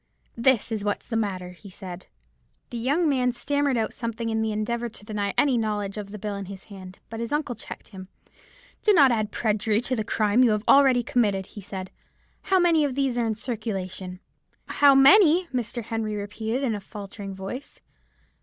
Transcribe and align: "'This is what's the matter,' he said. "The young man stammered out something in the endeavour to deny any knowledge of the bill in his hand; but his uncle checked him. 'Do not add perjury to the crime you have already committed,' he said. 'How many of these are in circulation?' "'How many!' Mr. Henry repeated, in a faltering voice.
"'This 0.35 0.71
is 0.71 0.83
what's 0.83 1.07
the 1.07 1.15
matter,' 1.15 1.51
he 1.51 1.69
said. 1.69 2.07
"The 2.71 2.77
young 2.79 3.07
man 3.07 3.31
stammered 3.33 3.77
out 3.77 3.93
something 3.93 4.29
in 4.29 4.41
the 4.41 4.51
endeavour 4.51 4.89
to 4.89 5.05
deny 5.05 5.31
any 5.37 5.59
knowledge 5.59 5.95
of 5.95 6.09
the 6.09 6.17
bill 6.17 6.33
in 6.33 6.45
his 6.45 6.63
hand; 6.73 6.97
but 7.11 7.19
his 7.19 7.31
uncle 7.31 7.53
checked 7.53 7.89
him. 7.89 8.07
'Do 8.81 8.93
not 8.93 9.11
add 9.11 9.31
perjury 9.31 9.79
to 9.81 9.95
the 9.95 10.03
crime 10.03 10.43
you 10.43 10.53
have 10.53 10.63
already 10.67 11.03
committed,' 11.03 11.45
he 11.53 11.61
said. 11.61 11.91
'How 12.41 12.57
many 12.57 12.83
of 12.83 12.95
these 12.95 13.15
are 13.15 13.27
in 13.27 13.35
circulation?' 13.35 14.19
"'How 14.65 14.95
many!' 14.95 15.45
Mr. 15.53 15.83
Henry 15.83 16.15
repeated, 16.15 16.63
in 16.63 16.73
a 16.73 16.81
faltering 16.81 17.35
voice. 17.35 17.79